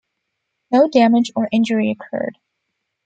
No 0.71 0.87
damage 0.89 1.29
or 1.35 1.47
injury 1.51 1.91
occurred. 1.91 2.39